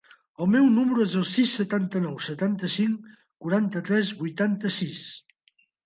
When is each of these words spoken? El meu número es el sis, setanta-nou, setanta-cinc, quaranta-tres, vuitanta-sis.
El 0.45 0.47
meu 0.53 0.63
número 0.77 1.03
es 1.09 1.13
el 1.19 1.27
sis, 1.33 1.53
setanta-nou, 1.59 2.17
setanta-cinc, 2.29 3.07
quaranta-tres, 3.45 4.15
vuitanta-sis. 4.27 5.09